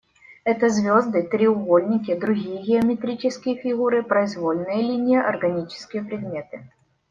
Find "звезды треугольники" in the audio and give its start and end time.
0.69-2.15